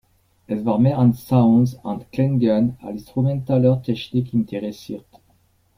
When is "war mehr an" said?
0.65-1.13